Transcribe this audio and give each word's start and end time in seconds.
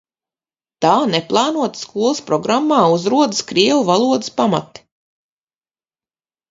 Tā 0.85 0.93
neplānoti 1.11 1.81
skolas 1.83 2.23
programmā 2.31 2.81
uzrodas 2.97 3.45
krievu 3.53 3.87
valodas 3.95 4.35
pamati. 4.41 4.89